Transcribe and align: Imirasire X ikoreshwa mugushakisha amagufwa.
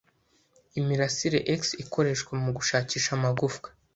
Imirasire 0.79 1.39
X 1.59 1.61
ikoreshwa 1.83 2.31
mugushakisha 2.43 3.09
amagufwa. 3.17 3.67